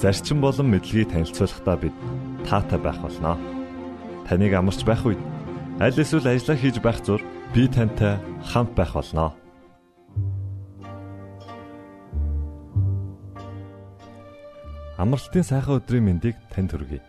[0.00, 1.96] зарчим болон мэдлэгийг танилцуулахдаа бид
[2.44, 3.36] таатай байх болноо.
[4.28, 5.20] Таныг амарч байх үед
[5.80, 7.20] аль эсвэл ажиллаа хийж байх зур
[7.54, 9.32] би тантай хамт байх болноо.
[14.96, 17.04] Амралтын сайхан өдрийн мэндийг танд хүргэе.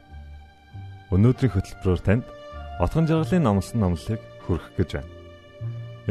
[1.11, 2.25] Өнөөдрийн хөтөлбөрөөр танд
[2.83, 5.11] Отгон жаргалын номлосөн номлолыг хүргэх гэж байна.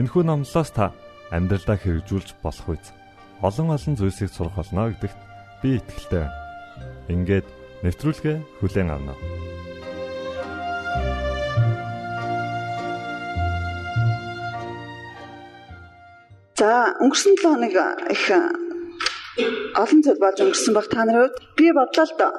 [0.01, 0.91] Энэхүү номлолоос та
[1.31, 2.91] амьдралдаа хэрэгжүүлж болох үз
[3.45, 5.21] олон олон зүйлсийг сурах болно гэдэгт
[5.63, 6.46] би итгэлтэй байна.
[7.07, 7.47] Ингээд
[7.87, 9.15] нэвтрүүлгээ хүлээн авна.
[16.59, 17.75] За өнгөрсөн 7 хоног
[18.11, 18.27] их
[19.79, 22.35] олон зүйл болж өнгөрсөн баг та нарын хувьд би бодлоо л доо.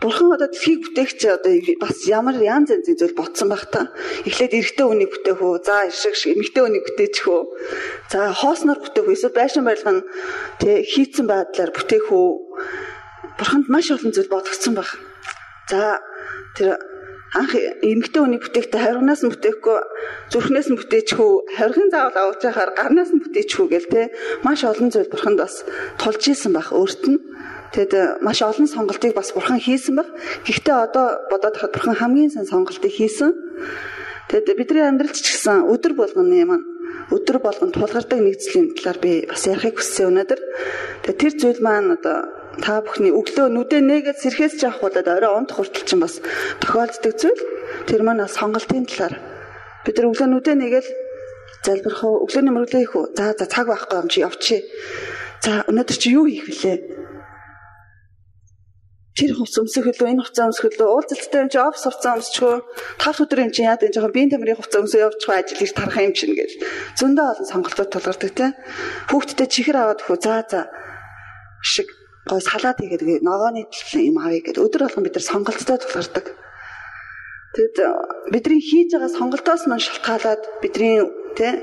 [0.00, 3.92] Бурхан одоо дэлхийг бүтээгч одоо бас ямар янз янзын зүйл ботсон байх та.
[4.24, 7.42] Эхлээд эрэгтэй үнийг бүтээх үү, за ишиг шиг эмэгтэй үнийг бүтээчих үү.
[8.12, 10.06] За хоосноор бүтээх үү, эсвэл байшин барилга нь
[10.60, 12.30] тэг хийцэн байдлаар бүтээх үү
[13.38, 14.88] бурханд маш олон зүйл бодогдсон баг.
[15.70, 16.00] За
[16.56, 16.78] тэр
[17.34, 19.78] анх эмгтэй хүний бүтээхдээ харигнаас нь бүтээхгүй
[20.30, 24.02] зүрхнээс нь бүтээчихүү харигын заавал авч яхаар гарнаас нь бүтээчихүү гэл те
[24.46, 25.66] маш олон зүйл бурханд бас
[25.98, 27.18] тулж исэн баг өөрт нь
[27.74, 30.06] Тэгэд маш олон сонголтыг бас бурхан хийсэн баг.
[30.46, 33.34] Гэхдээ одоо бодоод хахад бурхан хамгийн сайн сонголтыг хийсэн.
[34.30, 36.54] Тэгэд бидний амьдралч ч гэсэн өдөр болгоны юм
[37.10, 40.40] өдөр болгон тулгардаг нэгцлийн талаар би бас ярихыг хүссэн өнөөдөр.
[41.02, 42.30] Тэгээ тэр зүйл маань одоо
[42.62, 46.22] та бүхний өглөө нүдэ нээгээд сэрхээс жаах болоод орой унт хүртэл чинь бас
[46.62, 47.42] тохиолддог зүйл.
[47.88, 49.18] Тэр маань сонголтын талаар.
[49.82, 50.90] Бид нар өглөө нүдэ нээгээл
[51.64, 53.06] залбирх уу, өглөөний мөрөглөө хийх үү?
[53.16, 54.62] За за цаг байхгүй юм чи явчих.
[55.40, 56.78] За өнөөдөр чи юу хийх вүлээ?
[59.14, 62.56] Тэр хувц өмсөх хөлөө энэ хувцас өмсөх хөлөө уулзалттай юм чи офс хувцас өмсчихөө
[62.98, 66.02] тав өдөр юм чи яа гэдэг жоохон биеийн тамирын хувцас өмсөө явчихгаа ажил хийж тарах
[66.02, 66.50] юм чинь гэж
[66.98, 68.46] зөндөө олон сонголтууд тулгардаг те.
[69.06, 70.60] Хүүхдтэй чихэр аваад хөө за за.
[71.62, 71.94] Шиг
[72.28, 76.26] гой салаад хийгээд ногооны юм авъя гэдэг өдөр болгон бид нар сонголттой тулгардаг.
[77.54, 77.88] Тэгэд э,
[78.32, 81.04] бидний хийж байгаа сонголтоос маань шалтгаалаад бидний
[81.38, 81.62] тэ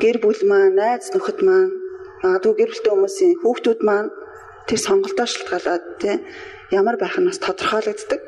[0.00, 1.74] гэр бүл маань, найз нөхөд маань,
[2.22, 4.08] магадгүй гэр бүлтэй хүмүүсийн хүүхдүүд маань
[4.64, 6.24] тэр сонголтоо шалтгаалаад тэ
[6.72, 8.20] ямар байх нь бас тодорхойлогддог.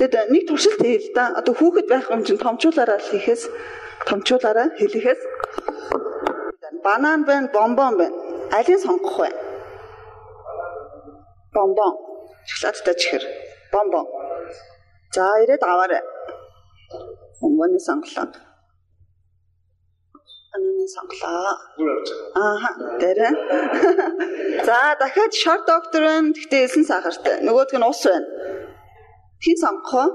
[0.00, 1.36] Тэгэд э, нэг туршилт хийл да.
[1.36, 3.42] Одоо хүүхэд байх юм чинь томчуулаараа л хийхээс
[4.08, 5.20] томчуулаараа хэлэхээс
[6.86, 8.16] банан байна, бомбон байна.
[8.56, 9.45] Алийг сонгох вэ?
[11.56, 11.94] Бомбон.
[12.50, 13.22] Шоколадтай чихэр.
[13.72, 14.06] Бомбон.
[15.14, 16.02] За ирээд аваарай.
[17.40, 18.26] Бомбоны сонголоо.
[20.54, 21.56] Ананы сонголоо.
[22.44, 23.32] Ааха, дээрээ.
[24.68, 26.34] За дахиад шар доктор байна.
[26.36, 27.36] Гэхдээ элсэн сахартай.
[27.46, 28.28] Нөгөөдг нь ус байна.
[29.44, 30.10] Хин сонгох уу?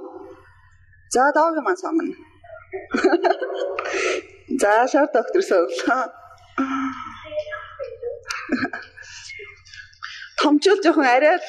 [1.14, 2.16] За доогийн маань сонгоно.
[4.62, 6.21] За шар доктор сонголоо
[10.42, 11.48] томчул жоохон арай л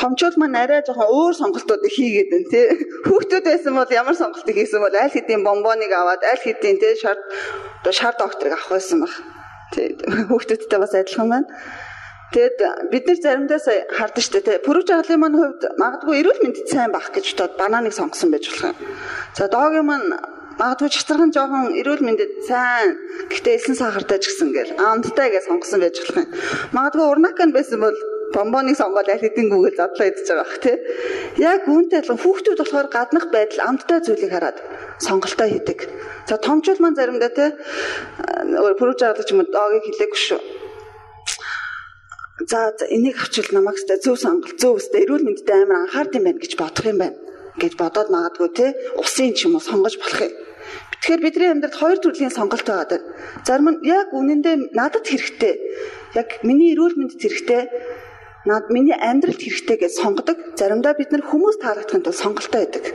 [0.00, 2.66] томчул маань арай жоохон өөр сонголтуудыг хийгээд байна тий.
[3.08, 7.18] Хүүхдүүд байсан бол ямар сонголтыг хийсэн бол аль хэдийн бомбоныг аваад аль хэдийн тий шар
[7.90, 9.14] шар докторыг авах байсан баг.
[9.74, 9.96] Тий
[10.30, 11.48] хүүхдүүдтэй бас адилхан байна.
[12.28, 12.58] Тэгэд
[12.92, 14.64] бид нар заримдаа хардаг шүү дээ.
[14.66, 18.76] Пүрэв жаргалын маань хувьд магадгүй эрүүл мэндэд сайн байх гэж бодоод бананыг сонгосон байж болох
[18.76, 18.76] юм.
[19.32, 20.12] За доогийн маань
[20.58, 22.98] магадгүй чацархан жоохон эрүүл мэндэд сайн
[23.30, 26.30] гэхдээ элсэн сахартай ч гэсэн гэл амттай гэж сонгосон байж болох юм.
[26.74, 27.94] Магадгүй урнакан байсан бол
[28.34, 30.76] бомбоныг сонгоод аль хэдингүүгээр задлаа идэж байгаа бах тий.
[31.38, 34.58] Яг үүнтэй адилхан хүүхдүүд болохоор гаднах байдал амттай зүйлийг хараад
[34.98, 35.78] сонголтоо хийдэг.
[36.26, 37.50] За томчууд маань заримдаа тий
[38.78, 40.40] пүрэв жаргалагч юм доогийг хэлээгүй шүү.
[42.50, 46.42] За энийг авчвал намайг өстэй зөв сонголт зөв өстэй эрүүл мэндэд амар анхаард юм байна
[46.42, 47.18] гэж бодох юм байна
[47.58, 48.70] гэж бодоод магадгүй тий
[49.02, 50.47] усын ч юм уу сонгож болох юм.
[50.98, 53.00] Тэгэхээр бидний амьдралд хоёр төрлийн сонголт байгаа.
[53.46, 55.54] Зарим нь яг үнэндээ надад хэрэгтэй.
[56.18, 57.62] Яг миний эрүүл мэндэд хэрэгтэй.
[58.48, 60.36] Наад миний амьдралд хэрэгтэй гэж сонгодог.
[60.58, 62.86] Заримдаа бид нар хүмүүс таалагдахын тулд сонголтоо өгдөг.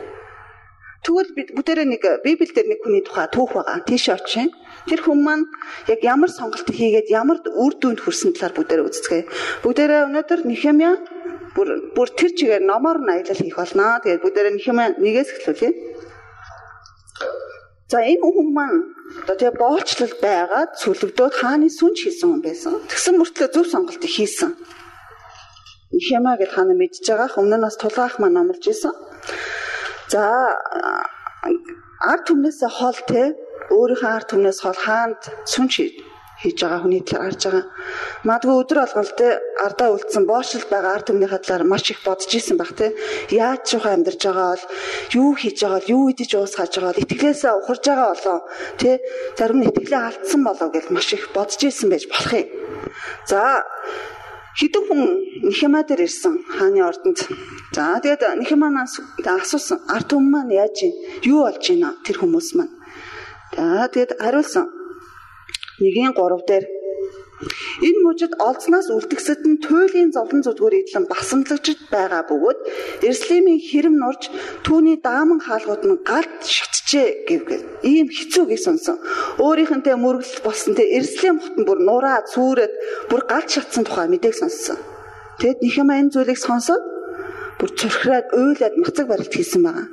[1.04, 3.84] Тэгвэл бид бүгдээрээ нэг Библиэлд нэг хүний тухай түүх байгаа.
[3.84, 4.56] Тийш очих.
[4.88, 5.46] Тэр хүн маань
[5.92, 9.24] яг ямар сонголт хийгээд ямар үр дүнд хүрсэн талаар бүгдээрээ үздэцгээе.
[9.68, 10.92] Бүгдээрээ өнөөдөр Нехемя
[11.60, 14.00] бүр бүр тэр чигээр номоор нь аялал хийх болно.
[14.00, 15.72] Тэгээд бүгдээрээ Нехемя нэгээс эхлүүлье.
[17.92, 18.82] За энэ хүн маань
[19.22, 22.74] одоо тэгээ боолчлол байгаад сүлэгдөөд хааны сүнж хийсэн хүн байсан.
[22.90, 24.52] Тэгсэн мөртлөө зөв сонголтыг хийсэн.
[25.94, 27.38] Нихема гэд хаана мэдж байгаа.
[27.38, 28.94] Өмнө нь бас тулгаах маань амлж исэн.
[30.12, 30.24] За
[32.12, 33.24] ард түмнээс хол те
[33.70, 35.22] өөрийнхөө ард түмнээс хол хаанд
[35.52, 35.74] сүнч
[36.44, 37.66] хийж байгаа хүний талаар харж байгаа.
[38.28, 39.28] Мадгүй өдөр болгон л те
[39.64, 42.92] ардаа үлдсэн боошлол байгаа ард түмнийхээ талаар маш их бодож исэн баг те.
[43.32, 44.66] Яаж жоохон амьдарч байгаа бол
[45.16, 48.40] юу хийж байгаа бол юу идэж уусгаж байгаа бол итгэлээсээ ухарж байгаа болоо
[48.76, 48.90] те
[49.40, 52.48] зарим нь итгэлээ алдсан болоо гэж маш их бодож исэн байж болох юм.
[53.24, 53.64] За
[54.54, 55.02] Хэдэн хүн
[55.50, 57.26] Нихема дээр ирсэн хааны ордонд.
[57.74, 60.94] За тэгээд Нихеманаас асуусан ард түмэн маань яаж юм?
[61.26, 62.70] Юу болж байна тэр хүмүүс маань?
[63.58, 64.83] За тэгээд хариулсан.
[65.82, 66.66] Нэгийн 3 дээр
[67.88, 72.60] Энэ мужид олцноос үлдгэсэд нь туйлын зовлон зүдгүүр идлэн басамлагдж байгаа бөгөөд
[73.04, 74.24] Иерусалимийн хэрэм нурж
[74.66, 78.98] түүний дааман хаалгууд нь галд шатжээ гэвгээд ийм хэцүү гийг сонсон.
[79.44, 82.74] Өөрийнхөнтэй мөргөл болсон те Иерусалим хотон бүр нураа цүүрээд
[83.10, 84.80] бүр галд шатсан тухай мэдээг сонссон.
[85.42, 86.84] Тэгэд Нихема энэ зүйлийг сонсоод
[87.60, 89.88] бүр цорхраад уйлаад мацаг барилт хийсэн байгаа.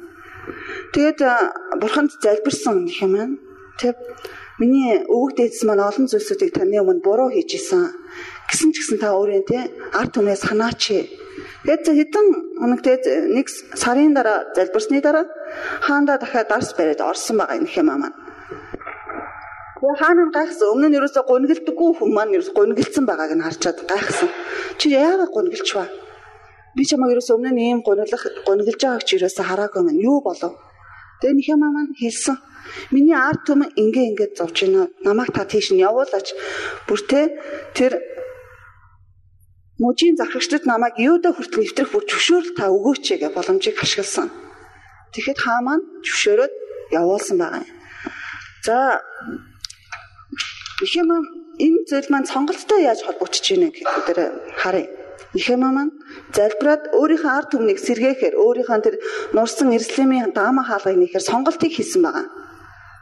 [0.95, 1.19] Тэгээд
[1.83, 3.25] бурханд залбирсан Нихема
[3.81, 3.97] тэг
[4.61, 7.97] Миний өвөг дээдс маань олон зүйлсүүдийг таны өмнө буруу хийж исэн.
[8.45, 9.63] Гэсэн ч гэсэн та өөрөө тий
[9.97, 10.85] ард түмээ санаач.
[11.65, 12.27] Тэгээд хэдэн
[12.61, 15.25] хоног тэгээд нэг сарын дараа залбирсны дараа
[15.81, 18.13] хаанда дахиад дарс бариад орсон байгаа юм хэм аа.
[19.81, 24.29] Тэгээ хаана гайхсан өмнө нь ерөөсө гунгэлдэггүй хүмүүс маань ерөөсө гунгэлцэн байгааг нь харчаад гайхсан.
[24.77, 25.89] Чи яагаад гунгэлч ба?
[26.77, 29.97] Би чамаа ерөөсө өмнө нь ийм гунглах гунгэлж байгааг чи ерөөсө хараагүй мэн.
[30.05, 30.53] Юу болов?
[31.21, 32.37] Тэгээ юм маань хэлсэн.
[32.95, 34.89] Миний ард түмэн ингээ ингээ зовж байна.
[35.05, 36.33] Намайг та тийш нь явуулаач.
[36.89, 37.25] Бүртээ
[37.77, 37.93] тэр
[39.81, 44.29] мужийн захирагчдад намайг юудаа хүртэл нэвтрэх бүр зөвшөөрөл та өгөөч гэж боломжийг ашигласан.
[45.13, 46.55] Тэгэхэд хаа маань зөвшөөрөөд
[47.01, 47.71] явуулсан байгаа юм.
[48.65, 48.77] За
[50.85, 51.09] ихэм
[51.65, 54.19] энэ зүйл маань сонголттой яаж холбогдож байна гэхэд тэр
[54.61, 54.89] харъя.
[55.39, 55.93] Ихэмаа маань
[56.37, 58.97] залбираад өөрийнхөө ард түмнийг сэргээхээр өөрийнхөө тэр
[59.37, 62.27] нурсан Иерусалимийн даама хаалгыг нэхэр сонголтыг хийсэн байгаа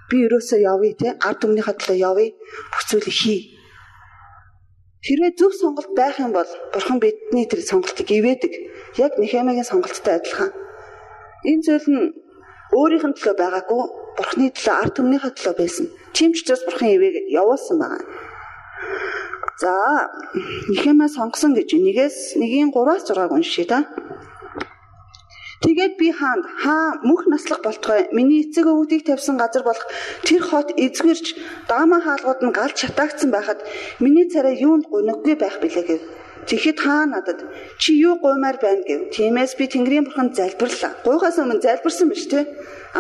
[0.09, 2.33] би ерөөсөө явъя те ард түмнийхээ төлөө явъя
[2.73, 3.41] бүх зүйлийг хий.
[5.05, 8.53] Хэрвээ зөв сонголт байх юм бол бурхан бидний тэр сонголтыг ивэдэг.
[9.05, 10.51] Яг Нехемигийн сонголттой адилхан.
[11.45, 12.05] Энэ зүйл нь
[12.73, 13.83] өөрийнх нь төлөө байгаагүй
[14.17, 15.87] бурханы төлөө ард түмнийхээ төлөө байсан.
[16.17, 18.05] Тийм ч учраас бурхан ивэгээд явуулсан байна.
[19.59, 19.75] За
[20.71, 23.79] Нехемиа сонгосон гэж нэгээс нэгийн 3-аас 6-г уншия та.
[25.67, 29.87] Тэгээд би хаанд хаа мөх наслах болтгой миний эцэг өвгдийг тавьсан газар болох
[30.23, 31.27] тэр хот эзгэрч
[31.67, 33.59] даамаа хаалгууд нь галж шатаагдсан байхад
[33.99, 36.03] миний царай юунд гуниггүй байх билээ гэв.
[36.47, 37.43] Тэгэхэд хаа надад
[37.83, 39.11] чи юу гуймаар байна гэв.
[39.11, 40.95] Тиймээс би Тэнгэрийн бурханд залбирлаа.
[41.03, 42.47] Гуйхаас өмнө залбирсан биш үү?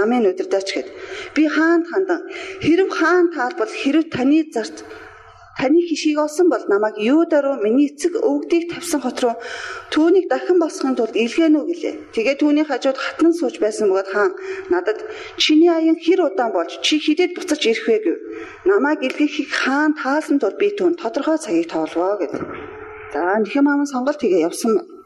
[0.02, 0.88] Амен өдөрдөөч гэд.
[1.38, 2.20] Би хаанд хандан
[2.66, 4.82] хэрв хаан таалбал хэрв таны зарт
[5.58, 9.34] таны хишгийг олсон бол намайг юуда руу миний эцэг өвгдийг тавьсан хот руу
[9.90, 11.94] түүнийг дахин босгохын тулд илгээнүү гэлээ.
[12.14, 14.32] Тэгээ түүний хажууд хатнан сууж байсан бөгөөд хаан
[14.70, 14.98] надад
[15.42, 18.16] чиний аян хэр удаан болж чи хідэд буцаж ирэх вэ гэв.
[18.70, 22.32] Намайг илгээхийг хаан таасан тул би түүн тодорхой цагийг тоолвоо гэв.
[23.12, 24.97] За нэхэм аамын сонголт хийгээ явсан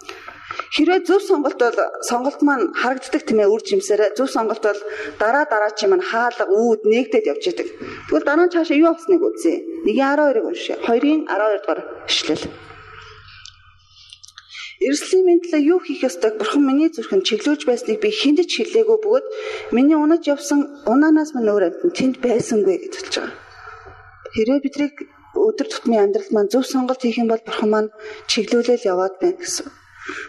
[0.75, 1.79] Хэрвээ зөв сонголт бол
[2.09, 4.81] сонголт маань харагддаг тийм ээ үр жимсээр зөв сонголт бол
[5.21, 7.69] дараа дараа чи маань хаалга үүд нэгдээд явж идэг.
[8.09, 9.55] Тэгвэл дараа нь цаашаа юу болсныг үзье.
[9.87, 10.77] 1.12-ыг уншъя.
[10.87, 12.45] 2-ын 12 дугаар ишлэл.
[14.83, 19.27] Иерусалимийн төлөө юу хийх ёстойг бурхан миний зүрхэнд чиглүүлж байсныг би хүнд ч хэлээгүй бөгөөд
[19.77, 23.37] миний унаж явсан унаанаас мань өөр амт тэнд байсангүй гэж хэлж байгаа.
[24.35, 24.97] Хэрвээ бидрийг
[25.39, 27.95] өдөр тутмын амьдрал маань зөв сонголт хийх юм бол бурхан маань
[28.27, 29.71] чиглүүлэл яваад байна гэсэн.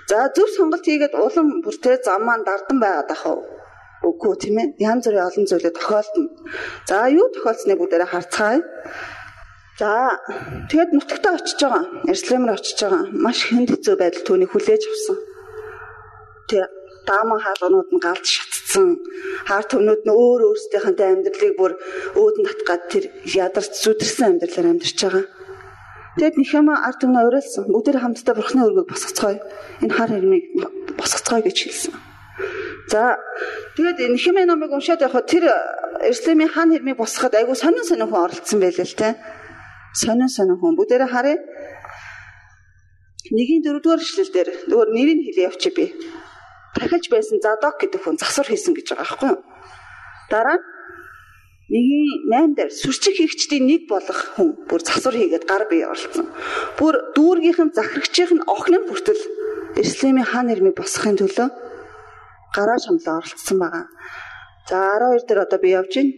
[0.10, 3.39] За зөв сонголт хийгээд улам бүртээ зам маань дардан байгаад ахав.
[4.08, 4.68] Үгүй тийм ээ.
[4.89, 6.24] Янз бүрийн олон зүйлээ тохиолдно.
[6.89, 8.62] За юу тохиолдсныг бүгдээрээ харцгаая.
[9.80, 9.89] За
[10.70, 11.84] тэгэд нутагтаа очиж байгаа.
[12.06, 13.03] Руу очиж байгаа.
[13.25, 15.18] Маш хүнд хэцүү байдал түүнийг хүлээж авсан.
[16.50, 16.70] Тэг
[17.08, 18.88] дааман хаалганууд нь галд шатцсан.
[19.50, 21.74] Хаар түмнүүд нь өөр өөрсдийнхээ амьдралыг бүр
[22.20, 25.25] өөдөн татгаад тэр ядарч зүдэрсэн амьдралаар амьдарч байгаа.
[26.13, 27.65] Тэгэд Нихема ард түмнээ уриалсан.
[27.74, 29.41] Бүгдээр хамтдаа бурхны өргөг босгоцгоё.
[29.82, 30.46] Энэ хар хэрмийг
[30.93, 31.93] босгоцгоё гэж хэлсэн.
[32.93, 33.17] За
[33.74, 35.50] тэгээд Нихемийн номыг уншаад явхад тэр
[36.05, 39.17] Иерусалимийн хан хэрмийг босгоход айгүй сонин сонин хүн оролцсон байлээ л те.
[39.98, 40.77] Сонин сонин хүн.
[40.77, 41.41] Бүгдээр харъя.
[43.34, 45.98] Нэгийн дөрөвдүгээр эшлэл дээр нөгөө нэрийг хэлээ явчих би.
[46.77, 49.41] Дахиж байсан Задок гэдэг хүн засвар хийсэн гэж байгаа байхгүй юу?
[50.29, 50.65] Дараа нь
[51.74, 56.30] Нэгийн 8 дээр сүрчиг хийгчдийн нэг болох хүн бүр засвар хийгээд гар бие оролцсон.
[56.77, 59.22] Бүр дүүргийнхэн захирагчийн охины хүртэл
[59.82, 61.50] Иерусалимийн хаан нэрмийг босгохын төлөө
[62.53, 63.86] гараа шамлаа оролцсон байгаа.
[64.70, 66.13] За 12 дээр одоо би явж байна.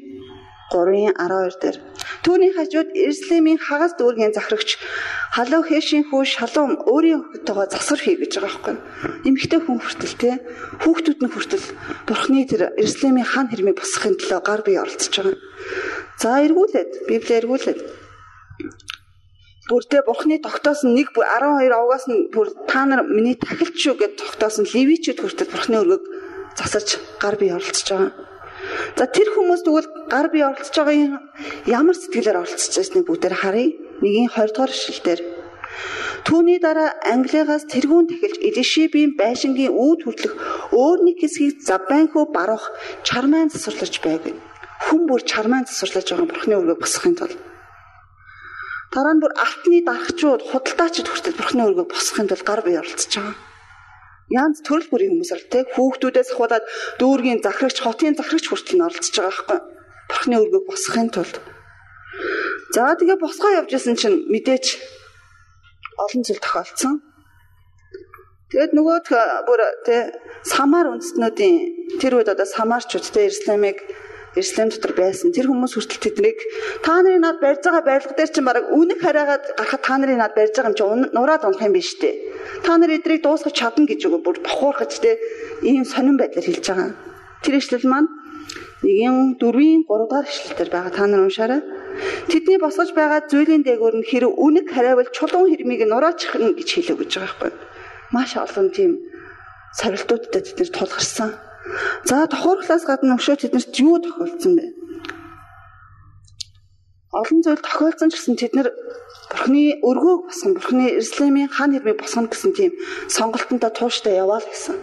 [0.76, 1.78] 3-ын 12 дээр.
[2.26, 4.82] Түүний хажууд Иерусалимийн хагас дүүргийн захирагч
[5.38, 8.76] халуу хэшийн хүү шалуум өөрийн хөлтөөгөө засвар хий гэж байгаа байхгүй.
[9.30, 10.32] Эмэгтэй хүн хүртэл те
[10.82, 11.66] хүүхдүүд нь хүртэл
[12.10, 15.38] Бурхны тэр Иерусалимийн хан хэрмийг босгохын төлөө гар бие оролцож байгаа.
[16.18, 17.80] За эргүүлээд Библи эргүүлээд
[19.70, 24.66] бүрдээ Бурхны тогтоосон нэг 12 авгаас нь бүр та нар миний тахилч шүү гэж тогтоосон
[24.66, 26.04] левичүүд хүртэл Бурхны өргөг
[26.58, 28.25] засарч гар бие оролцож байгаа.
[28.98, 31.22] За тэр хүмүүс тэгвэл гар бие оролцож байгаа
[31.68, 33.76] ямар сэтгэлээр оролцож байсныг бүгдээр харъя.
[34.02, 35.20] Нэгийн 20 дугаар эшлэлдэр
[36.26, 40.36] Түүний дараа Англиагаас тэргүүн тахилж Элишибийн байшингийн үүд хүртэлх
[40.74, 42.74] өөр нэг хэсгийг Забанхөө барах
[43.06, 44.34] чармаан засварлаж байв.
[44.90, 47.38] Хүн бүр чармаан засварлаж байгаа бурхны өргөг босхын тулд
[48.96, 53.36] дараа нь бүр алтны дарагчууд худалдаачид хүртэл бурхны өргөг босхын тулд гар бие оролцож байгаа
[54.34, 56.66] янз төрөл бүрийн хүмүүс те хүүхдүүдээс ахуулаад
[56.98, 59.60] дүүргийн захирагч хотын захирагч хүртэл нь оролцож байгаа байхгүй.
[60.10, 61.36] Бурхны өргөг босгохын тулд.
[62.74, 64.66] За тэгээ босгоо явж исэн чинь мэдээч
[66.04, 66.96] олон зүйл тохиолдсон.
[68.50, 68.98] Тэгэд нөгөө
[69.46, 70.14] бүр тэ
[70.46, 71.56] самар үндэстнүүдийн
[72.02, 73.78] тэр үед одоо самарчууд тэ исламыг
[74.36, 76.40] Ислам дотор байсан тэр хүмүүс хүртэл тэднийг
[76.84, 80.36] та нарын над барьж байгаа байлга дээр чинь бараг үнэг хараагаад гарахад та нарын над
[80.36, 82.12] барьж байгаа юм чинь нураад унах юм биш үү?
[82.68, 85.16] Та нар эдрийг дуусгах чадна гэж үгүй бүр бохуурхаж те
[85.64, 86.92] ийм сонирн байдлаар хэлж байгаа.
[87.48, 88.12] Тэр ишлэл маань
[88.84, 90.92] нэгэн дөрвийн 3 дахь ишлэлээр байгаа.
[90.92, 91.62] Та нар уншаарай.
[92.28, 96.98] Тэдний босгож байгаа зүйлийн дээгүүр нь хэрэг үнэг хараавал чулуун хэрмийг нураачих нь гэж хэлэв
[97.00, 97.52] гэж байгаа байхгүй.
[98.12, 98.92] Маш олон тийм
[99.80, 101.32] сорилтуудтай тэд нар тулгарсан.
[102.06, 104.66] За тохиурхлаас гадна өшөө тэднэрт юу тохиолдсон бэ?
[107.20, 108.70] Олон зүйл тохиолдсон ч гэсэн тэд нар
[109.32, 112.72] Бурхны өргөөг босгон, Бурхны Исламын хан хэрмийг босгоно гэсэн тийм
[113.10, 114.78] сонголтонтой тууштай яваал гэсэн.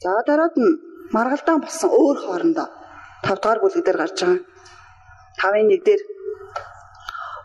[0.00, 0.80] За дараад нь
[1.12, 2.68] маргалдаан болсон өөр хоорондоо
[3.26, 4.40] 5 дугаар бүлэг дээр гарч байгаа.
[5.40, 6.02] 5-ын 1 дээр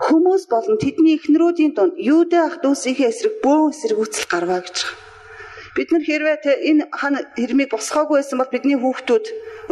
[0.06, 5.05] хүмүүс болон тэдний эхнэрүүдийн дунд Юудэ ах дүүсийнхээ эсрэг бөөн эсрэгүүцэл гарваа гэж байгаа.
[5.76, 9.26] Бид нар хэрвээ те энэ хан хэрмийг босгоогүй байсан бол бидний хүүхдүүд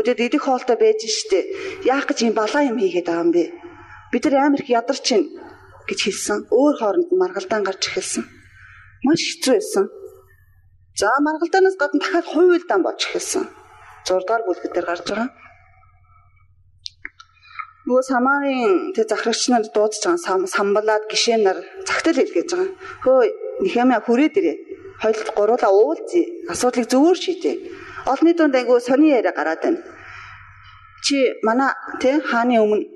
[0.04, 1.40] өдөрт идэх хоолтой байж штэ.
[1.88, 3.46] Яах гэж юм балаа юм хийгээд байгаа юм бэ?
[4.12, 5.32] Бид нар амар их ядарч чинь
[5.88, 6.40] гэж хэлсэн.
[6.52, 8.24] Өөр хооронд маргалдаан гарч эхэлсэн.
[9.08, 9.86] Маш хэцүү байсан.
[11.00, 13.48] За маргалдаанаас гадна дахиад хуйлдаан болж эхэлсэн.
[14.04, 15.32] 6 дугаар бүлгээр гарч байгаа.
[17.88, 22.72] Нөгөө самарын тэг захирагч нар дуудаж байгаа самбалаад гişээнээр цагтал хэлгээж байгаа.
[23.08, 23.28] Хөөе,
[23.64, 24.58] нэхэмээ хүрээд ирээ
[25.04, 26.24] хоёулд гуруула уулзъя.
[26.48, 27.56] Асуудлыг зөвөр шийдээ.
[28.12, 29.84] Олны дунд айгу сони яриа гараад байна.
[31.04, 32.88] Чи манай тий хааны өмнө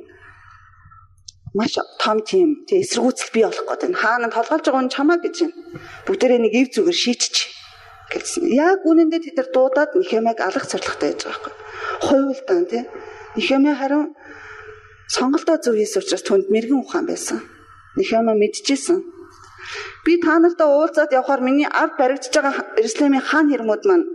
[1.54, 3.92] маш том тийм тий эсэргүүцэл бий болох гэдэг.
[3.92, 5.56] Хаана толгойлж байгаа нь чамаа гэж байна.
[6.08, 7.52] Бүгдээрээ нэг ив зүгээр шийдчих
[8.12, 8.44] гэсэн.
[8.56, 11.60] Яг үнэндээ тэд нар дуудаад Нихемиг алах зорилготой байж байгаа юм.
[12.08, 12.84] Хуйлдан тий.
[13.36, 14.16] Нихемэ харин
[15.12, 17.44] сонголтоо зөв хийсэн учраас түнд мэрэгэн ухаан байсан.
[18.00, 19.17] Нихемэ мэдчихсэн
[20.06, 24.06] Би та нартай уулзаад явхаар миний ард баригдаж байгаа Иерусалимийн хаан хэрмүүд маань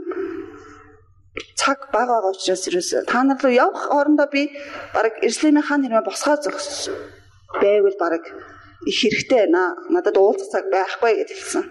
[1.61, 4.43] цаг бага байгаа учраас ерөөс та нар руу явах орондоо би
[4.95, 6.97] баг Иерусалимийн хаан хэрмээ босгоо зогссон.
[7.63, 8.25] Байвал баг
[8.91, 9.77] их хэрэгтэй байна.
[9.95, 11.65] Надад уулзах цаг байхгүй гэж хэлсэн.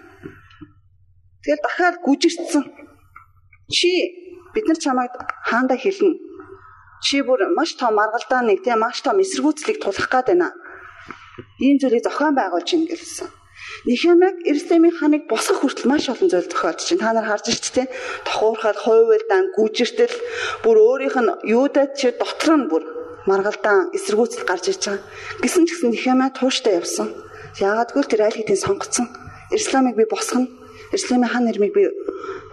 [1.42, 2.64] Тэгэл дахиад гүжигдсэн.
[3.76, 3.90] Чи
[4.54, 5.12] бид нар чамайг
[5.48, 6.18] хаанда хэлнэ.
[7.04, 10.48] Чи бүр маш том маргалдааныг тийм маш том эсэргүүцлийг тулах гээд байна.
[11.58, 13.41] Ийм зүйлийг зохион байгуулж ин гэлсэн.
[13.86, 17.02] Нихемаг Иерусалимийн ханыг босгох хүртэл маш олон зүйл тохиолдож байна.
[17.02, 17.86] Та нар харж ирч тээ.
[18.26, 20.16] Тохуурхал, хойволдан, гүжиртэл
[20.62, 22.82] бүр өөрийнх нь юудад чи дотор нь бүр
[23.26, 25.02] маргалдаан эсэргүүцэл гарч ирж байгаа.
[25.42, 27.08] Гисэн ч гэсэн Нихемаа тууштай явсан.
[27.58, 29.06] Яагадгүй тэр аль хэдийн сонгоцсон.
[29.50, 30.46] Иерусалимыг би босгоно.
[30.94, 31.84] Иерусалимийн хан нэрмийг би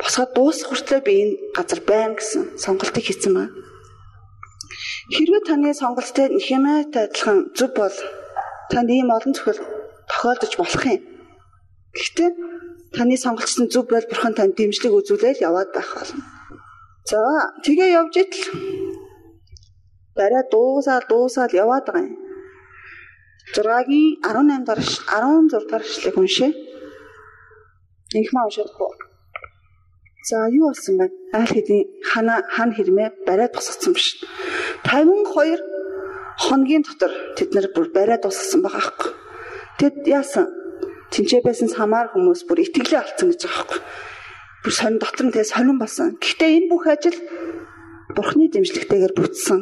[0.02, 3.54] босгоод дуусах хүртлээр би энэ газар байна гэсэн сонголтыг хийсэн байна.
[5.14, 7.96] Хэрвээ таны сонголттой Нихемаатай адилхан зөв бол
[8.70, 9.62] танд ийм олон зөвхөл
[10.10, 11.02] тохиолдож болох юм.
[11.96, 12.30] Гэхдээ
[12.96, 16.24] таны сонгогдсон зүв бол бурхан танд дэмжлэг үзүүлэл яваад байх болно.
[17.10, 17.20] За
[17.66, 18.46] тэгээ явж идэл
[20.18, 22.18] барай дуусаад дуусаад яваад байгаа юм.
[23.56, 24.86] 6-гийн 18 дараа
[25.50, 26.52] 16 дахь эшлэгийг уншъя.
[28.20, 28.92] Инхмаа уншихгүй.
[30.30, 31.06] За юу болсон бэ?
[31.34, 34.08] Айл хэдийн хана хан хэрмээ барай тусгацсан биш.
[34.86, 35.58] 52
[36.46, 39.12] хоногийн дотор тэд нар бүр барай тусгасан байгаа аахгүй.
[39.80, 40.48] Тэд яасан?
[41.08, 43.80] Тинчээ байсан самар хүмүүс бүр итгэлээ алдсан гэж байгаа байхгүй.
[44.60, 46.20] Бүр сонь дотор нь тэгээ сонирн болсон.
[46.20, 47.18] Гэхдээ энэ бүх ажил
[48.12, 49.62] Бурхны дэмжлэгтэйгээр бүтсэн.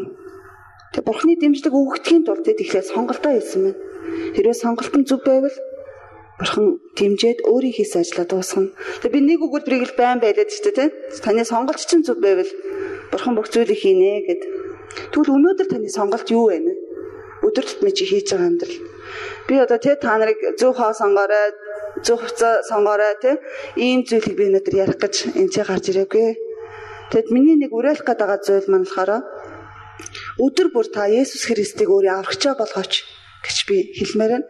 [0.98, 3.80] Тэгээ Бурхны дэмжлэг өгөхдгийн тулд тэд ихлээр сонголтоо хийсэн байна.
[4.34, 5.58] Хэрвээ сонголт нь зөв байвал
[6.42, 6.66] Бурхан
[6.98, 8.74] дэмжээд өөрийн хийсэн ажлаа дуусгана.
[9.06, 10.90] Тэгээ би нэг өгүүлбэрийг л байн байлаад ч тийм
[11.22, 12.50] таны сонголт чинь зөв байвал
[13.14, 14.42] Бурхан бүх зүйлийг хийнэ гэд.
[15.14, 16.62] Тэгвэл өнөөдөр таны сонголт юу вэ?
[17.46, 18.78] өдөр тутмын чи хийж байгаа амьдрал.
[19.48, 21.56] Би одоо тэ та нарыг зөв хоо сонгоорой,
[22.06, 23.40] зөв хуцаа сонгоорой тэ
[23.76, 26.30] ийм зүйлийг би өнөөдөр ярих гэж энэ гарч ирээгүй.
[27.12, 29.12] Тэгэд миний нэг уриалах гээд байгаа зүйл маань болохоор
[30.44, 33.08] өдөр бүр та Есүс Христийг өөрийн аврагчаа болгооч
[33.42, 34.48] гэж би хэлмээр байна.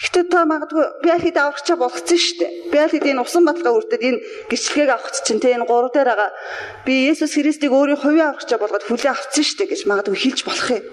[0.00, 2.52] Гэтэ та магадгүй би аль хэд аврагчаа болгоцсон шүү дээ.
[2.72, 6.08] Би аль хэд энэ усан баталгаа үртэд энэ гэрчлэгийг авах чинь тэ энэ гурав дээр
[6.12, 6.30] байгаа
[6.86, 10.68] би Есүс Христийг өөрийн хувийн аврагчаа болгоод хүлээн авцсан шүү дээ гэж магадгүй хэлж болох
[10.72, 10.84] юм.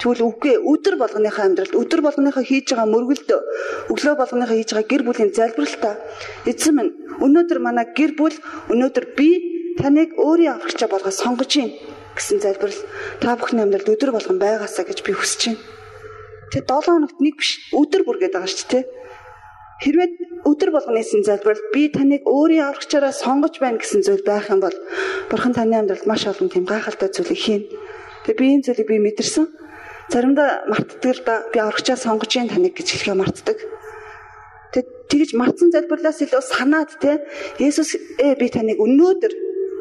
[0.00, 3.30] Тэгвэл үгүй өдөр болгоныхаа амьдралд өдөр болгоныхаа хийж байгаа мөргөлд
[3.94, 5.94] өглөө болгоныхаа хийж байгаа гэр бүлийн залбиралтаа
[6.50, 8.34] эзэн минь өнөөдөр манай гэр бүл
[8.74, 9.28] өнөөдөр би
[9.78, 11.78] таныг өөрийн аврагчаа болгож сонгож байна
[12.18, 12.80] гэсэн залбирал
[13.22, 15.62] та бүхний амьдралд өдөр болгон байгаасаа гэж би хүсэж байна.
[16.50, 18.84] Тэгээ 7 хоногт нэг биш өдөр бүр гэдэг байгаа шүү дээ.
[19.82, 20.08] Хэрвээ
[20.46, 24.76] өдөр болгонысын залбирал би таныг өөрийн аврагчаараа сонгож байна гэсэн зүйл байх юм бол
[25.30, 27.66] бурхан таны амьдралд маш олон тийм гайхалтай зүйлийг хийнэ.
[28.22, 29.46] Тэгээ би энэ зүйлийг би мэдэрсэн.
[30.12, 33.58] Заримдаа мартдаг л да би аврагчаа сонгож ийн таныг гэж хэлэхээ мартдаг.
[34.72, 37.24] Тэг тэгж мартсан залбирлаас илүү санаад те
[37.58, 39.32] Есүс ээ би таныг өнөөдөр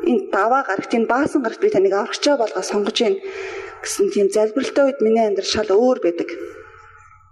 [0.08, 3.20] энэ даваа гарагт энэ баасан гарагт би таныг аврагчаа болгоо сонгож ийн
[3.84, 6.30] гэсэн тийм залбиралтай үед миний амьдрал шал өөр байдаг.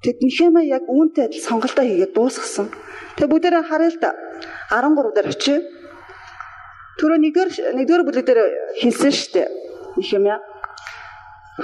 [0.03, 2.67] Тэд нөхөмөө яг үүнтэй адил сонголтоо хийгээд дуусгасан.
[3.15, 4.12] Тэг бүгдээрээ харъя л да.
[4.74, 5.62] 13 дээр очив.
[7.00, 8.41] Түрүү нэгдүгээр нэгдүгээр бүлэг дээр
[8.81, 9.48] хэлсэн шүү дээ.
[9.95, 10.38] Нөхөмөө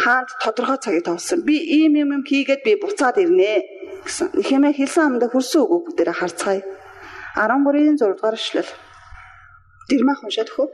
[0.03, 1.39] хаанд тодорхой цагийг тавсан.
[1.47, 3.51] Би ийм юм юм хийгээд би буцаад ирнэ
[4.05, 4.27] гэсэн.
[4.39, 6.63] Нихэмээ хэлсэн амдаа хөрсөн үг бүгдээрээ харцгаая.
[7.37, 8.71] 13-ийн 6 дугаар эшлэл.
[9.89, 10.67] Дэрмэх уншаад хөө.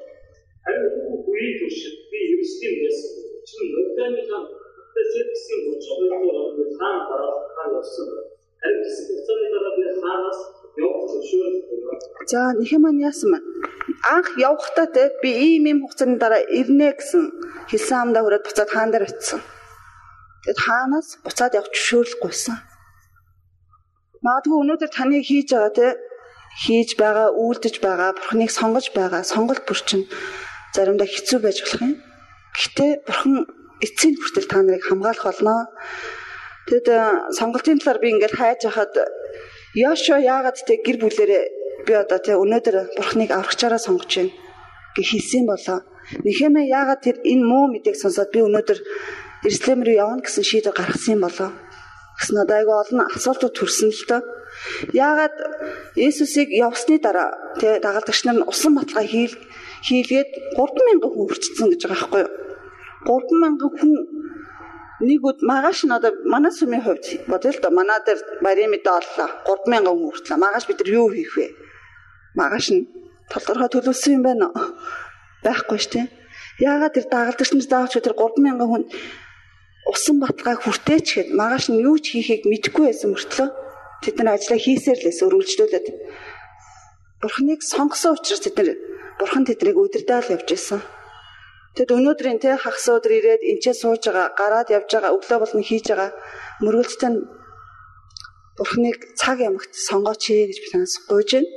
[12.32, 13.40] За нэхэмэн яасан мэ?
[14.04, 17.24] Анх явахдаа те би ийм ийм хугацааны дараа ирнэ гэсэн
[17.72, 19.42] хэлсэн амдаа хүрээд буцаад хаан дээр очисон.
[20.44, 22.58] Тэгэд хаанаас буцаад явах зөвшөөрлөггүйсэн.
[24.26, 25.88] Магадгүй өнөөдөр таны хийж байгаа те
[26.64, 30.06] хийж байгаа, үйлдэж байгаа, бурхныг сонгож байгаа сонголт бүр чинь
[30.76, 31.96] заримдаа хэцүү байж болох юм.
[32.60, 33.36] Гэхдээ бурхан
[33.86, 35.72] эцсийн хүртэл та нарыг хамгаалах болно.
[36.68, 36.88] Тэгэд
[37.40, 38.94] сонголтын талаар би ингээд хайж хахад
[39.74, 41.44] Яшо яагаад те гэр бүлэрээ
[41.88, 44.34] би одоо те өнөөдөр бурхныг аврагчаараа сонгож байна
[44.96, 45.80] гэж хэлсэн болоо.
[46.26, 48.80] Нэхэмээ яагаад тэр энэ муу мэдээг сонсоод би өнөөдөр
[49.44, 51.50] Иерусалим руу явна гэсэн шийдвэр гаргасан болоо.
[52.20, 54.22] Гэсэн одоо айгүй олон асуултууд төрсөн л доо.
[54.94, 55.36] Яагаад
[55.98, 59.36] Есүсийг явсны дараа те дагалдагч нар усан баталгаа хийл
[59.88, 62.32] хийлгээд 3000 хүн хүрчсэн гэж байгаа байхгүй юу?
[63.04, 63.92] 3000 хүн
[65.02, 68.20] нэг үд магаш нь одоо манай сүмийн хувьд бодъё л доо манай дээр
[68.72, 71.48] мэдээ оллоо 3000 хүн хүртлээ магаш бид нар юу хийх вэ
[72.40, 72.88] магаш нь
[73.32, 74.68] толгороо төлөвлөсөн юм байна уу?
[75.46, 76.08] Байхгүй ш тийм
[76.60, 78.84] яагаад тэр дагалдагч нар заавч тэр 3000 хүн
[79.92, 83.50] усан баталгааг хүртээч гэхэд магаш нь юу ч хийхийг мэдэхгүй байсан мөртлөө
[84.04, 85.88] тэд нар ажлаа хийсээр лээс өргөлжлүүлээд
[87.22, 88.70] бурхныг сонгосон учраас тэд нар
[89.20, 90.82] бурхан тэднийг удирдаал явж байсан
[91.74, 95.90] Тэгэд өнөөдрийн те хагас өдөр ирээд энчээ сууж байгаа, гараад явж байгаа, өглөө болон хийж
[95.90, 96.10] байгаа
[96.62, 97.16] мөргөлдөлтөд
[98.54, 101.50] Бурхныг цаг ямагт сонгооч гэж би танаас гуйж байна.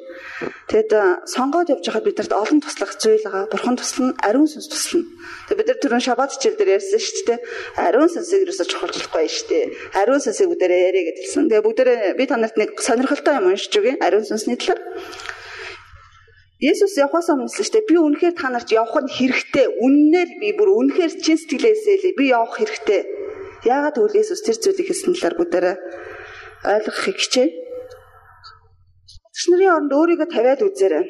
[0.65, 0.93] Тэгэд
[1.29, 3.53] сонгоод явж байхад биднэрт олон туслах зүйл байгаа.
[3.53, 5.05] Бурхан туслана, ариун сүнс туслана.
[5.45, 7.39] Тэгэд бид нар түрүүн шабат хичээл дээр ярьсан шүү дээ.
[7.85, 9.65] Ариун сүнсийг юусоо чухалчлахгүй шүү дээ.
[9.93, 11.45] Ариун сүнсийг бүгдээрээ яриа гэдэлсэн.
[11.53, 14.01] Тэгээ бүгдээрээ би танарт нэг сонирхолтой юм уншиж өгье.
[14.01, 14.81] Ариун сүнсний талаар.
[16.65, 17.89] Есүс явахаас өмнө шүү дээ.
[17.93, 19.69] Би үнэхээр та нарт явах нь хэрэгтэй.
[19.85, 23.05] Үннээр би бүр үнэхээр чин сэтгэлээсээ л би явах хэрэгтэй.
[23.69, 25.77] Яагаад гэвэл Есүс тэр зүйлийг хэлсэн талаар бүгдээрээ
[26.65, 27.49] ойлгохыг хичээ.
[29.37, 31.05] Багш нарын оронд өөрийгөө тавиад үзээрэй.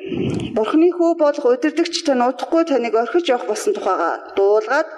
[0.56, 4.88] Бурхны хүү болох удирдахч тань удахгүй таныг орхиж явах болсон тухайга дуулгаад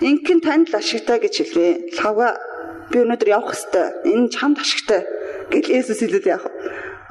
[0.00, 1.68] инхэн танд ашигтай гэж хэлвэ.
[2.00, 2.40] Лавга
[2.88, 4.08] би өнөөдөр явах хэвээр.
[4.08, 5.04] Энэ чамд ашигтай
[5.52, 6.52] гэж Есүс хэлээд яах вэ?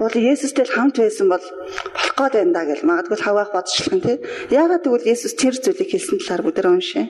[0.01, 4.17] Бол Есүстэй л хамт байсан бол болох гээд байна да гэж магадгүй хаваах бодчихлон тий.
[4.49, 7.05] Яагаад тэгвэл Есүс тэр зүйлийг хэлсэн талаар бүгдээ уншъя.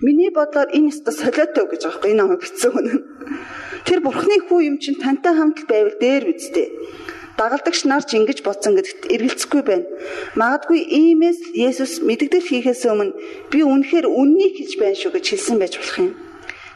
[0.00, 2.00] Миний бодлоор энэ өстө солиотой гэж юм.
[2.04, 2.88] Энэ намайг битсэн хүн.
[3.84, 6.72] Тэр бурхны хүү юм чинь тантай хамт байвал дээр үсттэй.
[7.36, 9.86] Дагалдагч нар ч ингэж бодсон гэдэгт эргэлзэхгүй байна.
[10.38, 13.12] Магадгүй иймээс Есүс мэддэл хийхээс өмнө
[13.50, 16.12] би үнэхээр үннийг хийж байна шүү гэж хэлсэн байж болох юм.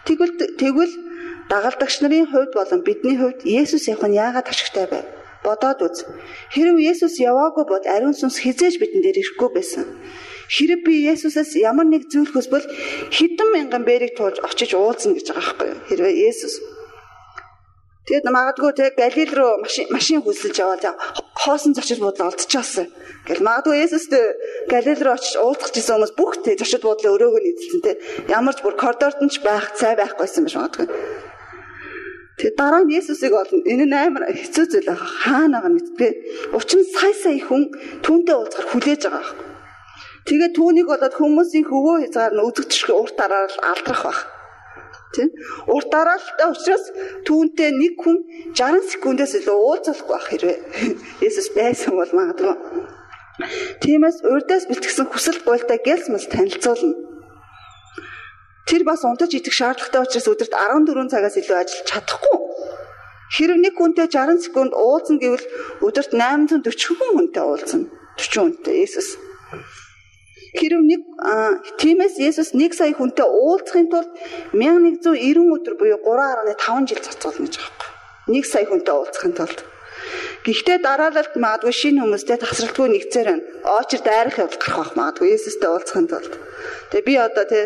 [0.05, 0.95] Тэгвэл тэгвэл
[1.49, 5.07] Дагалдагч нарын хувьд болон бидний хувьд Есүс явах нь яагаад ашигтай байв?
[5.47, 6.05] Бодоод үз.
[6.53, 9.87] Хэрв Есүс яваагүй бол ариун сүнс хизээж бидэн дээр ирэхгүй байсан.
[10.53, 12.69] Хэрэг би Есүсээс ямар нэг зүйл хүсвэл
[13.17, 15.81] хэдэн мянган бэрийг туулж очиж уулзна гэж байгаа байхгүй юу?
[15.89, 16.55] Хэрвээ Есүс
[18.09, 20.97] Тэгэд магадгүй тэг Галил руу машин машин хүсэлж яваад
[21.37, 22.89] хоосон зочид буудлаа олдчихсан.
[23.29, 24.17] Гэл магадгүй Есүст
[24.73, 28.01] Галил руу очиж уулзах гэсэн хүмүүс бүх тэ зочид буудлын өрөөгөө нийцсэн тэ.
[28.33, 30.89] Ямар ч бүр коридорт нь ч байх цай байхгүйсэн биш магадгүй.
[32.41, 33.61] Тэгээ дараа нь Есүсийг олно.
[33.69, 34.97] Энэ нь амар хэцүү зүйл аа.
[34.97, 36.09] Хаана байгаа мэдтгэ.
[36.57, 37.69] Учир нь сая сая хүн
[38.01, 39.37] түүнтэй уулзахаар хүлээж байгаа юм.
[40.25, 44.21] Тэгээ түүнийг болоод хүмүүсийн хөвөө хязгаар нь үзэгдэшгүй урт дараа л алдрах байх.
[45.15, 45.33] Тийм.
[45.73, 46.85] Урт дараалтай учраас
[47.25, 48.21] түүнтэй нэг хүн
[48.53, 50.59] 60 секундээс илүү уулзахгүй байх хэрэг.
[51.27, 52.57] Есүс байсан бол магадгүй.
[53.81, 56.95] Тиймээс урдаас бэлтгэсэн хүсэл буйлтай гэлсмэл танилцуулна.
[58.69, 62.39] Тэр бас унтаж идэх шаардлагатай учраас өдөрт 14 цагаас илүү ажиллаж чадахгүй.
[63.33, 65.47] Хэрэг нэг хүнтэй 60 секунд уулзна гэвэл
[65.87, 67.89] өдөрт 840 хүнтэй уулзна.
[68.21, 69.17] 40 хүнтэй Есүс.
[70.57, 71.03] Хэрэг нэг
[71.81, 74.11] тиймээс Есүс 1 сая хүнтэй уулзахын тулд
[74.57, 75.13] 1190
[75.57, 77.89] өдөр буюу 3.5 жил зарцуулна гэж байгаа
[78.33, 78.41] юм.
[78.41, 79.59] 1 сая хүнтэй уулзахын тулд
[80.47, 83.45] Гэхдээ дараалалт магадгүй шинэ хүмүүстэй тасралтгүй нэгцээр байна.
[83.83, 86.33] Очир дайрах явдал гарах байх магадгүй Есүстэй уулзахын тулд.
[86.95, 87.65] Тэгээ би одоо тий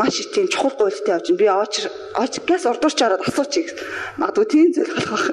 [0.00, 3.68] маш их тийм чухал гуйлтай явж би очир очгээс урдуурч ороод асуучих.
[4.18, 5.26] Магадгүй тийм зүйл гарах байх.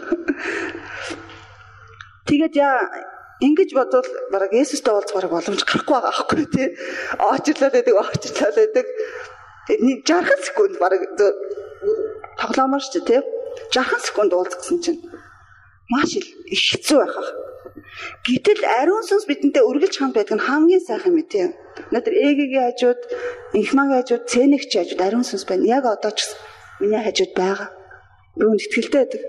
[2.27, 2.77] Тэгээд яа
[3.45, 6.67] ингэж бодвол бараг Есүстэй уулзах боломж гарахгүй байгаа аахгүй тий.
[7.19, 8.87] Очирлаад байдаг, очирлаад байдаг.
[9.67, 11.01] Тэгээд 60 секунд бараг
[12.39, 13.21] тоглоомор ч тий.
[13.71, 15.01] 60 секунд уулзсан чинь
[15.91, 17.29] маш их хэцүү байхах.
[18.25, 21.51] Гэтэл ариун сүнс бидэнтэй үргэлж хамт байдаг нь хамгийн сайхан мэт юм.
[21.91, 23.01] Өнөөдөр ээгийн хажууд,
[23.59, 25.67] инхмагийн хажууд, цэнэгч хажууд ариун сүнс байна.
[25.77, 26.19] Яг одоо ч
[26.79, 27.69] миний хажууд байгаа.
[28.39, 29.21] Юунд ихтгэлтэй байдаг.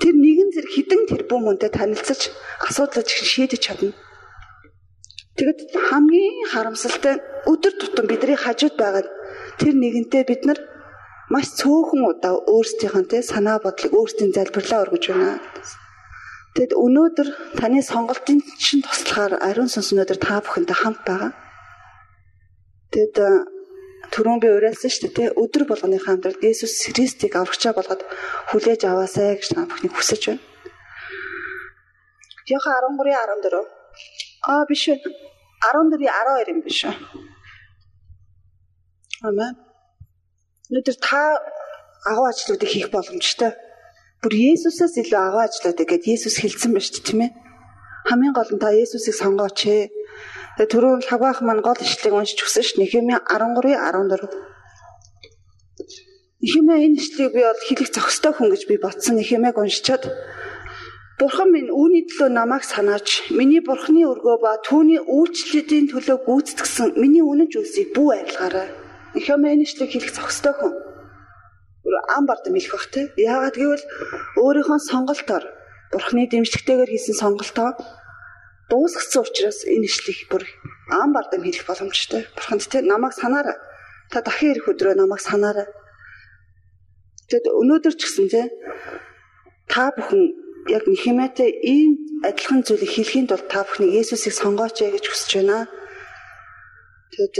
[0.00, 2.30] Тэр нэгэн зэрэг хідэн тэрбум хүнтэй танилцаж
[2.68, 3.92] асуудлыг шийдэж чадна.
[5.34, 7.18] Тэгэд хамгийн харамсалтай
[7.50, 9.02] өдөр тутам бидний хажууд байгаа
[9.58, 10.58] тэр нэгэнтэй бид нар
[11.32, 15.40] маш цөөхөн удаа өөрсдийнхөө санаа бодлыг өөрсдийн залбирлаа өргөж байна.
[16.54, 21.32] Тэгэд өнөөдөр таны сонголтын чинь туслахаар ариун сүнс өнөөдөр та бүхэнтэй хамт байгаа.
[22.94, 23.16] Тэгэд
[24.14, 28.02] түрүүн би уриалсан шүү дээ өдөр болгоны хамтрал Есүс Христийг аврагчаа болгоод
[28.54, 30.42] хүлээж аваасай гэж та бүхнийг хүсэж байна.
[32.46, 33.66] Яха 13 14.
[34.46, 34.98] Аа биш үү.
[35.66, 36.94] 14 12 юм биш үү.
[39.26, 39.56] Амен.
[40.70, 41.22] Өнөөдөр та
[42.10, 43.52] агуу ажлуудыг хийх боломжтой.
[44.22, 47.32] Бүр Есүсээс илүү агуу ажлуудыг гээд Есүс хэлсэн ба шүү дээ, тийм ээ.
[48.08, 49.88] Хамгийн гол нь та Есүсийг сонгооч ээ.
[50.54, 52.78] Тэгээ түрүүн хаваах маань гол ишлэгийг уншиж өгсөн шүү.
[52.82, 54.30] Нехэмээ 13 14.
[56.44, 59.18] Нехэмээ энэ ишлэгийг би бол хэлэх зохистой хүн гэж би бодсон.
[59.18, 60.04] Нехэмээг уншичаад
[61.14, 67.22] Бурхан минь үүний төлөө намайг санааж, миний бурхны өргөө ба түүний үйлчлэлийн төлөө гүйцэтгсэн миний
[67.22, 68.68] үнэн зүйлсийг бүү арилгаарай
[69.14, 70.74] Хэмээнэшлиг хэлэх зохистой хүн.
[72.10, 73.14] Ам бардам хэлэх бах те.
[73.14, 73.84] Яагаад гэвэл
[74.42, 75.44] өөрийнхөө сонголтоор
[75.94, 77.78] Бурхны дэмжлэгтэйгээр хийсэн сонголтоо
[78.70, 80.42] дуусгасан учраас энэ ишлиг бүр
[80.90, 82.22] ам бардам хэлэх боломжтой.
[82.36, 83.56] Бурханд те намайг санаарай.
[84.10, 85.68] Та дахин ирэх өдрөө намайг санаарай.
[87.28, 88.42] Тэгэд өнөөдөр ч гэсэн те
[89.68, 90.22] та бүхэн
[90.76, 91.92] яг Нихимэтэй ийм
[92.24, 95.68] адилхан зүйлийг хэлхийн тулд та бүхний Есүсийг сонгооч гэж хүсэж байна.
[97.12, 97.36] Тэгэд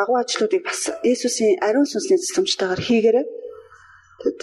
[0.00, 3.26] агуу ажлуудыг бас Есүсийн ариун сүнсний цэцэмжтэйгээр хийгээрэй.
[4.20, 4.42] Тэгэд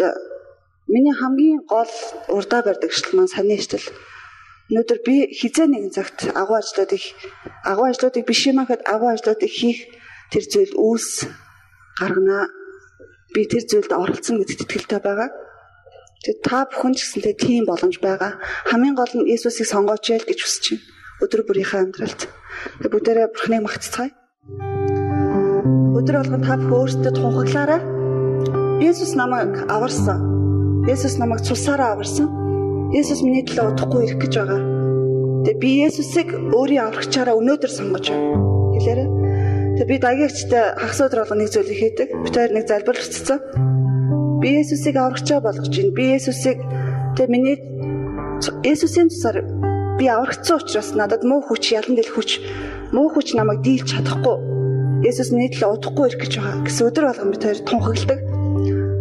[0.94, 1.94] миний хамгийн гол
[2.36, 3.88] урдаа барьдаг шил маань саний штэл.
[4.68, 7.00] Өнөөдөр би хизээ нэгэн цагт агуу ажлуудыг
[7.64, 9.88] агуу ажлуудыг биш юм хад агуу ажлуудыг хийх
[10.28, 11.24] тэр зүйл үүс
[11.96, 12.52] гаргана.
[13.32, 15.32] Би тэр зүйлд оролцсон гэдэгт итгэлтэй байгаа.
[16.20, 18.44] Тэгээд та бүхэн ч гэсэнтэй тийм боломж байгаа.
[18.68, 20.84] Хамгийн гол нь Есүсийг сонгооч ял гэж хүсэж байна.
[21.24, 22.22] Өдөр бүрийнхээ амьдралд.
[22.28, 24.12] Тэгээд бүгдээрээ Бурхныг магтцгаая.
[25.96, 27.82] Өдөр болгон та бүх өөрсдөө тунхаглаарай.
[28.84, 30.20] Есүс намайг аварсан.
[30.92, 32.47] Есүс намайг цусаараа аварсан.
[32.96, 34.62] Есүс миний төлөө удахгүй ирэх гэж байгаа.
[35.44, 38.40] Тэгээ би Есүсийг өөрийн аврагчаараа өнөөдөр сонгож байна.
[38.80, 39.08] Хэлээрэй.
[39.76, 42.08] Тэгээ би дагагчтай хагас өдөр болгон нэг зүйлийг хийдэг.
[42.24, 43.40] Би тэр нэг залбирал өцсөн.
[44.40, 45.92] Би Есүсийг аврагчаа болгож байна.
[45.92, 46.60] Би Есүсийг
[47.20, 47.58] тэгээ миний
[48.64, 49.44] Есүсийн цусаар
[50.00, 52.40] би аврагдсан учраас надад муу хүч, ялан дэл хүч,
[52.96, 54.58] муу хүч намайг дийлж чадахгүй
[55.04, 58.20] Есүс нийтлээ удахгүй ирэх гэж байгаа гэсэн өдөр болгон бид хоёр тунхагладаг.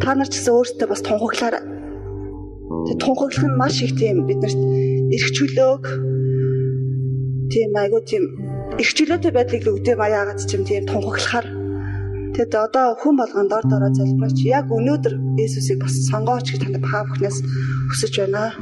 [0.03, 1.76] Та нар ч гэсэн өөрсдөө бас тунхаглаарай.
[2.87, 4.61] Тэгээ тунхаглах нь маш их тийм биднэрт
[5.17, 5.85] эрх чөлөөг
[7.53, 8.25] тийм айгуу тийм
[8.81, 11.47] эрх чөлөөтэй байдлыг өгдөг маяагаад ч юм тийм тунхаглахаар
[12.37, 17.09] Тэгэд одоо хүн болгонд дор дороо залбирч яг өнөөдөр Есүсийг бас сонгооч гэж танд паа
[17.09, 17.41] бүхнээс
[17.89, 18.53] хүсэж байна.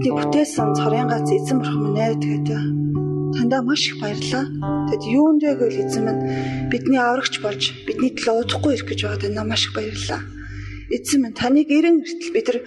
[0.00, 2.48] Бидний бүтээсэн цорын гац эзэн бурхан минь ээ тэгээд
[3.36, 4.48] Тандаа маш их баярлалаа.
[4.88, 6.22] Тэгэд юунд вэ гэвэл эзэн минь
[6.72, 10.24] бидний аврагч болж бидний төлөө удахгүй ирэх гэж байгаа тандаа маш их баярлалаа.
[10.88, 12.58] Эзэн минь таныг эрен эртэл бид нар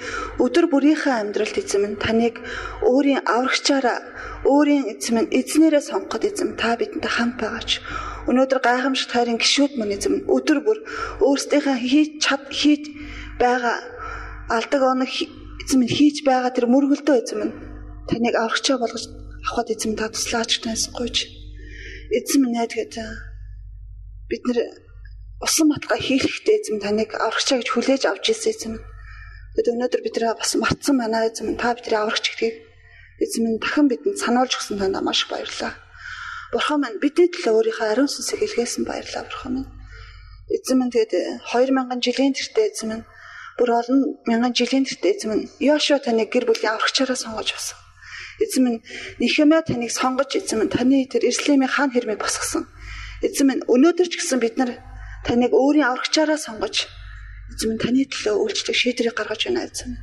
[0.46, 2.38] өдөр бүрийнхээ амьдралд эзэн минь таныг
[2.86, 3.98] өөрийн аврагчаараа
[4.46, 7.82] өөрийн эзэн минь эзнэрээ сонгоход эзэн та бидэнтэй хамт байгаач.
[8.30, 10.86] Өнөөдөр гайхамшигт хайрын гişүүд мөн эзэн өдөр бүр
[11.26, 12.94] өөрсдийнхээ хийж чад хийж
[13.42, 13.82] байгаа
[14.54, 15.10] алдаг оног
[15.64, 17.56] эзэн минь хийж байгаа тэр мөргөлдөө эзэн минь
[18.10, 19.08] таныг аврагчаа болгож
[19.48, 21.18] авахд эзэн та туслаач тайсгүйч.
[22.12, 22.96] Эзэн минь найдгээд
[24.30, 24.60] бид нэр
[25.40, 28.76] усан матга хийхтэй эзэн таныг аврагчаа гэж хүлээж авч ирсэн эзэн.
[29.56, 32.56] Тэгэд өнөөдөр бид нэр бас мартсан байна эзэн та бидний аврагч гэдгийг
[33.24, 35.74] эзэн минь дахин бидэнд сануулж өгсөн танд маш баярлалаа.
[36.52, 39.70] Бурхан минь бидний төлөө өөрийнхөө ариун сүнсийг илгээсэн баярлалаа бурхан минь.
[40.56, 43.06] Эзэн минь тэгээд 2000 жилийн тэртээ эзэн минь
[43.58, 47.78] бүр олон мянган жилийн тэртээ эзэн минь Йошуа таныг гэр бүлийн аврагчаараа сонгож авсан.
[48.44, 48.80] Эзэн минь
[49.22, 52.66] Нихемя таныг сонгож эзэн минь таны тэр Иерусалимийн хаан хэрмээ босгосон.
[53.22, 54.72] Эзэн минь өнөөдөр ч гэсэн бид нар
[55.26, 56.90] таныг өөрийн аврагчаараа сонгож
[57.54, 59.94] эзэм нь таны төлөө үйлчлэг шийдрийг гаргаж байна эзэм.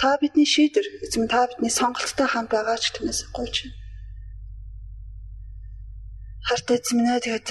[0.00, 3.56] Та бидний шийдэр эзэм та бидний сонголттой хамт байгаа ч түүнээс гуйж.
[6.46, 7.48] Харт эзэм нэ тэгээд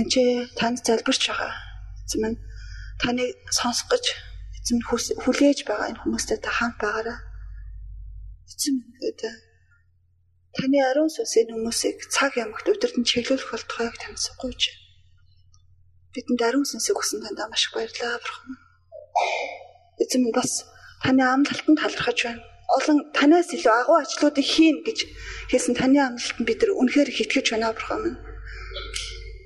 [0.00, 0.24] энэ
[0.58, 1.52] танд залбирч байгаа.
[2.06, 2.38] Эзэм нь
[3.02, 3.24] таны
[3.58, 4.04] сонсох гэж
[4.60, 4.78] эзэм
[5.24, 7.18] хүлээж байгаа энэ хүмүүстэй та хамт байгаарай.
[8.50, 9.34] Эзэм гэдэг
[10.56, 14.80] таны ариун сүнс энэ хүмүүсийг цаг ямагт өдөртөн чиглүүлэх болтугайг танд байна
[16.14, 18.54] бидэнд ариун сүнсийг өгсөн танд маш их баярлалаа бурхан.
[20.02, 20.66] Эзэн минь бас
[21.04, 22.42] таны амлалтанд талархаж байна.
[22.76, 24.98] Олон танаас илүү агуу ажлуудыг хийн гэж
[25.50, 28.18] хэлсэн таны амлалтанд бид нар үнэхээр итгэж байна бурхан минь.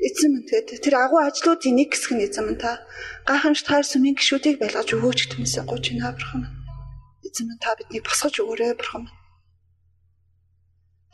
[0.05, 2.85] Эзэн минь тэгээд тэр агуу ажлуудын нэг хэсэг нь эзэн минь та
[3.25, 6.57] гайхамш таар сүмийн гişүүдийг байлгаж өгөөч гэмээсээ гооч байна бурхан минь.
[7.25, 9.19] Эзэн минь та биднийг босгож өгөөрэй бурхан минь.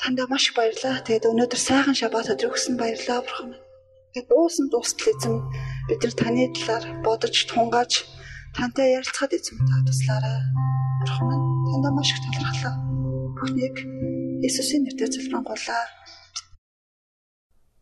[0.01, 1.07] Танда маш баярлалаа.
[1.07, 3.65] Тэгээд өнөөдөр сайхан шабат өдөр өгсөн баярлалаа бурхан минь.
[4.11, 5.35] Тэгээд дуусан дуустал эзэм
[5.87, 7.93] бид нар таны талаар бодож тунгааж
[8.59, 10.41] тантай ярилцахад эзэм та туслаарай.
[11.05, 12.75] Бурхан минь тандаа маш их талархлаа.
[13.39, 13.77] Бүхнийг
[14.43, 15.85] Иесусийн нэрээр залбирanгуулаа.